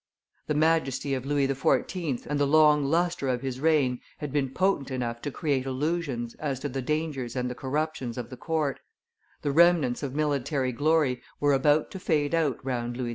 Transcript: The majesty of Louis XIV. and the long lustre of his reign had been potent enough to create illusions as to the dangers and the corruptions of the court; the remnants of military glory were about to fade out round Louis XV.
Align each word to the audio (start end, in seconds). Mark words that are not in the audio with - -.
The 0.47 0.55
majesty 0.55 1.13
of 1.13 1.27
Louis 1.27 1.47
XIV. 1.47 2.25
and 2.25 2.39
the 2.39 2.47
long 2.47 2.83
lustre 2.85 3.27
of 3.27 3.43
his 3.43 3.59
reign 3.59 4.01
had 4.17 4.33
been 4.33 4.49
potent 4.49 4.89
enough 4.89 5.21
to 5.21 5.29
create 5.29 5.67
illusions 5.67 6.33
as 6.39 6.59
to 6.61 6.69
the 6.69 6.81
dangers 6.81 7.35
and 7.35 7.51
the 7.51 7.53
corruptions 7.53 8.17
of 8.17 8.31
the 8.31 8.37
court; 8.37 8.79
the 9.43 9.51
remnants 9.51 10.01
of 10.01 10.15
military 10.15 10.71
glory 10.71 11.21
were 11.39 11.53
about 11.53 11.91
to 11.91 11.99
fade 11.99 12.33
out 12.33 12.57
round 12.65 12.97
Louis 12.97 13.09
XV. 13.09 13.09